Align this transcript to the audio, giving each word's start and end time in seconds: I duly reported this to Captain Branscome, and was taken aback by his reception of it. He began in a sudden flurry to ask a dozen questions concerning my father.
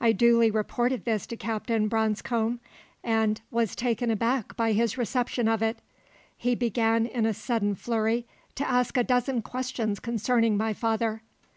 I 0.00 0.12
duly 0.12 0.48
reported 0.48 1.04
this 1.04 1.26
to 1.26 1.36
Captain 1.36 1.88
Branscome, 1.88 2.60
and 3.02 3.40
was 3.50 3.74
taken 3.74 4.12
aback 4.12 4.56
by 4.56 4.70
his 4.70 4.96
reception 4.96 5.48
of 5.48 5.60
it. 5.60 5.80
He 6.36 6.54
began 6.54 7.04
in 7.04 7.26
a 7.26 7.34
sudden 7.34 7.74
flurry 7.74 8.28
to 8.54 8.64
ask 8.70 8.96
a 8.96 9.02
dozen 9.02 9.42
questions 9.42 9.98
concerning 9.98 10.56
my 10.56 10.72
father. 10.72 11.22